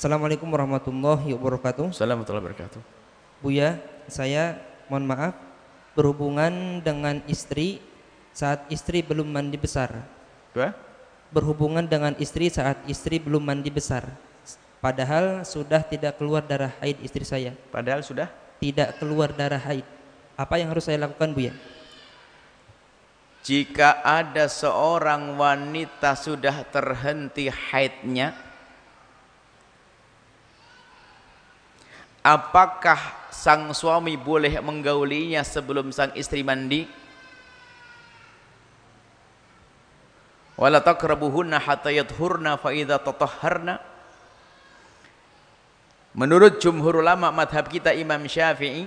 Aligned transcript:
Assalamualaikum 0.00 0.48
warahmatullahi 0.48 1.36
wabarakatuh. 1.36 1.92
Assalamualaikum 1.92 2.32
warahmatullahi 2.32 2.44
wabarakatuh. 2.48 2.80
Buya, 3.44 3.76
saya 4.08 4.56
mohon 4.88 5.04
maaf 5.04 5.36
berhubungan 5.92 6.80
dengan 6.80 7.20
istri 7.28 7.84
saat 8.32 8.64
istri 8.72 9.04
belum 9.04 9.28
mandi 9.28 9.60
besar. 9.60 9.92
Apa? 10.56 10.72
Berhubungan 11.28 11.84
dengan 11.84 12.16
istri 12.16 12.48
saat 12.48 12.80
istri 12.88 13.20
belum 13.20 13.44
mandi 13.44 13.68
besar. 13.68 14.08
Padahal 14.80 15.44
sudah 15.44 15.84
tidak 15.84 16.16
keluar 16.16 16.48
darah 16.48 16.72
haid 16.80 16.96
istri 17.04 17.28
saya. 17.28 17.52
Padahal 17.68 18.00
sudah 18.00 18.32
Tidak 18.56 18.96
keluar 18.96 19.36
darah 19.36 19.60
haid. 19.60 19.84
Apa 20.32 20.56
yang 20.56 20.72
harus 20.72 20.88
saya 20.88 20.96
lakukan, 20.96 21.36
Buya? 21.36 21.52
jika 23.44 24.00
ada 24.00 24.48
seorang 24.48 25.36
wanita 25.36 26.16
sudah 26.16 26.64
terhenti 26.72 27.52
haidnya 27.52 28.49
apakah 32.20 32.98
sang 33.32 33.72
suami 33.72 34.16
boleh 34.16 34.60
menggaulinya 34.60 35.40
sebelum 35.44 35.92
sang 35.92 36.12
istri 36.16 36.44
mandi? 36.44 36.84
Wala 40.60 40.84
taqrabuhunna 40.84 41.56
hatta 41.56 41.88
fa 42.60 42.70
idza 42.76 43.00
tatahharna. 43.00 43.80
Menurut 46.12 46.60
jumhur 46.60 47.00
ulama 47.00 47.32
madhab 47.32 47.64
kita 47.70 47.94
Imam 47.96 48.20
Syafi'i 48.26 48.84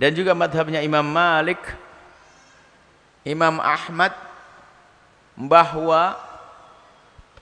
dan 0.00 0.16
juga 0.16 0.32
madhabnya 0.32 0.80
Imam 0.80 1.04
Malik 1.04 1.60
Imam 3.20 3.60
Ahmad 3.60 4.16
bahwa 5.36 6.16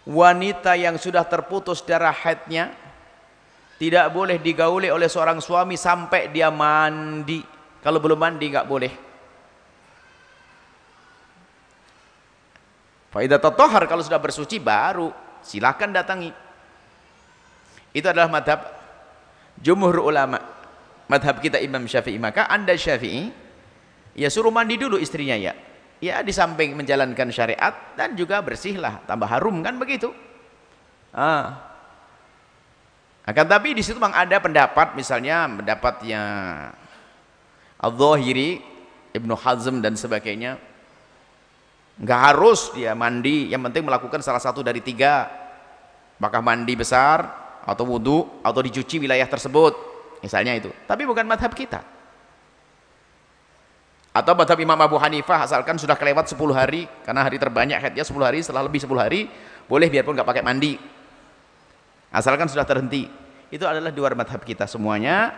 wanita 0.02 0.74
yang 0.74 0.98
sudah 0.98 1.22
terputus 1.22 1.78
darah 1.86 2.10
haidnya 2.10 2.74
tidak 3.78 4.10
boleh 4.10 4.42
digauli 4.42 4.90
oleh 4.90 5.06
seorang 5.06 5.38
suami 5.38 5.78
sampai 5.78 6.34
dia 6.34 6.50
mandi. 6.50 7.38
Kalau 7.78 8.02
belum 8.02 8.18
mandi 8.18 8.50
nggak 8.50 8.66
boleh. 8.66 8.92
Faidah 13.14 13.38
totohar 13.38 13.86
kalau 13.86 14.02
sudah 14.02 14.18
bersuci 14.18 14.58
baru. 14.58 15.14
Silakan 15.46 15.94
datangi. 15.94 16.34
Itu 17.94 18.10
adalah 18.10 18.26
madhab 18.26 18.66
jumhur 19.62 20.02
ulama. 20.02 20.42
Madhab 21.06 21.38
kita 21.38 21.62
Imam 21.62 21.86
Syafi'i. 21.86 22.18
Maka 22.18 22.50
anda 22.50 22.74
Syafi'i 22.74 23.30
ya 24.18 24.26
suruh 24.26 24.50
mandi 24.50 24.74
dulu 24.74 24.98
istrinya 24.98 25.38
ya. 25.38 25.54
Ya 26.02 26.18
di 26.26 26.34
samping 26.34 26.74
menjalankan 26.74 27.30
syariat 27.30 27.94
dan 27.94 28.18
juga 28.18 28.42
bersihlah. 28.42 29.06
Tambah 29.06 29.30
harum 29.30 29.62
kan 29.62 29.78
begitu? 29.78 30.10
Ah. 31.14 31.67
Akan 33.28 33.44
tapi 33.44 33.76
di 33.76 33.84
situ 33.84 34.00
memang 34.00 34.16
ada 34.16 34.40
pendapat 34.40 34.96
misalnya 34.96 35.44
pendapatnya 35.60 36.22
Al-Zahiri 37.76 38.64
Ibnu 39.12 39.36
Hazm 39.36 39.84
dan 39.84 40.00
sebagainya. 40.00 40.56
Nggak 42.00 42.20
harus 42.32 42.72
dia 42.72 42.96
mandi 42.96 43.52
yang 43.52 43.60
penting 43.68 43.84
melakukan 43.84 44.24
salah 44.24 44.40
satu 44.40 44.64
dari 44.64 44.80
tiga. 44.80 45.28
Apakah 46.16 46.40
mandi 46.40 46.72
besar 46.72 47.20
atau 47.68 47.84
wudhu 47.84 48.40
atau 48.40 48.64
dicuci 48.64 48.96
wilayah 48.96 49.28
tersebut. 49.28 49.76
Misalnya 50.24 50.56
itu. 50.56 50.72
Tapi 50.88 51.04
bukan 51.04 51.28
madhab 51.28 51.52
kita. 51.52 51.84
Atau 54.16 54.32
madhab 54.34 54.56
Imam 54.56 54.80
Abu 54.80 54.96
Hanifah 54.96 55.44
asalkan 55.44 55.76
sudah 55.76 55.94
kelewat 55.94 56.32
10 56.32 56.40
hari 56.50 56.88
karena 57.04 57.22
hari 57.22 57.36
terbanyak 57.38 57.78
haidnya 57.78 58.02
10 58.02 58.18
hari 58.24 58.40
setelah 58.42 58.66
lebih 58.66 58.82
10 58.82 58.90
hari 58.98 59.30
boleh 59.70 59.86
biarpun 59.86 60.16
nggak 60.16 60.26
pakai 60.26 60.42
mandi 60.42 60.74
asalkan 62.12 62.48
sudah 62.48 62.64
terhenti. 62.64 63.08
Itu 63.48 63.64
adalah 63.64 63.92
dua 63.92 64.12
madhab 64.12 64.44
kita 64.44 64.68
semuanya. 64.68 65.32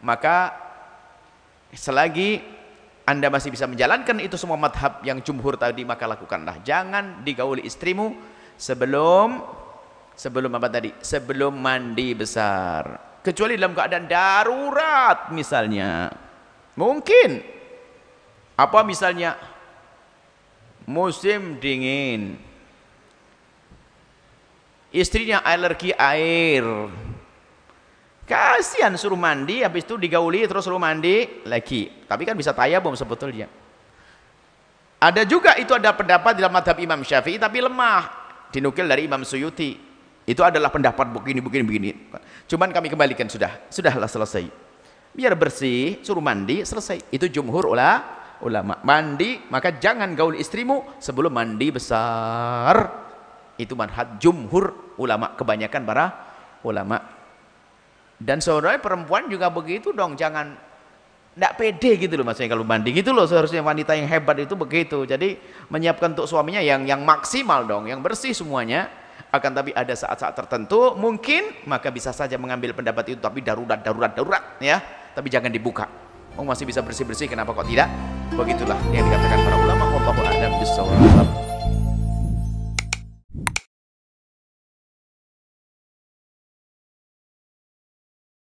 Maka 0.00 0.56
selagi 1.72 2.40
anda 3.04 3.28
masih 3.28 3.52
bisa 3.52 3.66
menjalankan 3.66 4.22
itu 4.22 4.38
semua 4.38 4.56
madhab 4.56 5.02
yang 5.04 5.20
jumhur 5.20 5.56
tadi 5.56 5.84
maka 5.84 6.04
lakukanlah. 6.08 6.60
Jangan 6.64 7.24
digauli 7.24 7.64
istrimu 7.64 8.16
sebelum 8.54 9.40
sebelum 10.16 10.52
apa 10.56 10.68
tadi? 10.68 10.92
Sebelum 11.00 11.56
mandi 11.56 12.12
besar. 12.16 13.10
Kecuali 13.20 13.56
dalam 13.56 13.76
keadaan 13.76 14.06
darurat 14.08 15.28
misalnya. 15.32 16.08
Mungkin. 16.76 17.60
Apa 18.56 18.84
misalnya? 18.84 19.36
Musim 20.88 21.60
dingin 21.60 22.49
istrinya 24.90 25.42
alergi 25.42 25.94
air. 25.94 26.66
Kasihan 28.30 28.94
suruh 28.94 29.18
mandi 29.18 29.66
habis 29.66 29.82
itu 29.82 29.98
digauli 29.98 30.46
terus 30.46 30.62
suruh 30.62 30.78
mandi 30.78 31.42
lagi. 31.50 31.90
Tapi 32.06 32.22
kan 32.22 32.38
bisa 32.38 32.54
tayabum 32.54 32.94
sebetulnya. 32.94 33.50
Ada 35.02 35.26
juga 35.26 35.58
itu 35.58 35.74
ada 35.74 35.90
pendapat 35.90 36.38
dalam 36.38 36.54
madhab 36.54 36.78
Imam 36.78 37.02
Syafi'i 37.02 37.42
tapi 37.42 37.58
lemah. 37.58 38.06
Dinukil 38.54 38.86
dari 38.86 39.10
Imam 39.10 39.26
Suyuti. 39.26 39.74
Itu 40.26 40.46
adalah 40.46 40.70
pendapat 40.70 41.10
begini 41.10 41.42
begini 41.42 41.64
begini. 41.66 41.90
Cuman 42.46 42.70
kami 42.70 42.86
kembalikan 42.86 43.26
sudah. 43.26 43.66
Sudahlah 43.66 44.06
selesai. 44.06 44.46
Biar 45.10 45.34
bersih 45.34 45.98
suruh 46.06 46.22
mandi 46.22 46.62
selesai. 46.62 47.10
Itu 47.10 47.26
jumhur 47.26 47.66
ulah 47.66 47.98
ulama. 48.46 48.78
Mandi 48.86 49.42
maka 49.50 49.74
jangan 49.74 50.14
gaul 50.14 50.38
istrimu 50.38 51.02
sebelum 51.02 51.34
mandi 51.34 51.74
besar 51.74 53.09
itu 53.56 53.74
manhaj 53.74 54.20
jumhur 54.20 54.94
ulama 55.00 55.32
kebanyakan 55.34 55.82
para 55.82 56.06
ulama. 56.62 57.00
Dan 58.20 58.44
saudara 58.44 58.76
perempuan 58.76 59.32
juga 59.32 59.48
begitu 59.48 59.96
dong 59.96 60.12
jangan 60.12 60.52
tidak 61.30 61.52
pede 61.56 61.90
gitu 62.04 62.20
loh 62.20 62.26
maksudnya 62.28 62.52
kalau 62.52 62.66
mandi 62.68 62.90
gitu 62.92 63.16
loh 63.16 63.24
seharusnya 63.24 63.64
wanita 63.64 63.96
yang 63.96 64.04
hebat 64.04 64.44
itu 64.44 64.52
begitu. 64.52 65.08
Jadi 65.08 65.40
menyiapkan 65.72 66.12
untuk 66.12 66.28
suaminya 66.28 66.60
yang 66.60 66.84
yang 66.84 67.00
maksimal 67.00 67.64
dong 67.64 67.88
yang 67.88 68.04
bersih 68.04 68.36
semuanya. 68.36 68.92
Akan 69.30 69.54
tapi 69.54 69.70
ada 69.70 69.94
saat-saat 69.94 70.34
tertentu 70.34 70.98
mungkin 70.98 71.54
maka 71.64 71.88
bisa 71.94 72.10
saja 72.10 72.34
mengambil 72.34 72.74
pendapat 72.74 73.14
itu 73.14 73.20
tapi 73.22 73.40
darurat 73.40 73.80
darurat 73.80 74.12
darurat 74.12 74.44
ya. 74.60 74.82
Tapi 75.16 75.32
jangan 75.32 75.48
dibuka. 75.48 75.88
Oh 76.36 76.44
masih 76.44 76.68
bisa 76.68 76.84
bersih-bersih 76.84 77.30
kenapa 77.30 77.56
kok 77.56 77.66
tidak? 77.66 77.88
Begitulah 78.34 78.78
yang 78.92 79.06
dikatakan 79.06 79.38
para 79.42 79.56
ulama. 79.58 79.84
Wallahu 79.96 80.20
a'lam 80.22 80.52
bissawab 80.60 81.49